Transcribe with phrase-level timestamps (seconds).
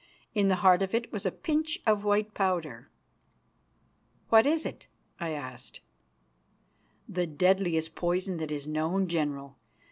[0.33, 2.89] In the heart of it was a pinch of white powder.
[4.29, 4.87] "What is it?"
[5.19, 5.79] I asked.
[7.07, 9.57] "The deadliest poison that is known, General.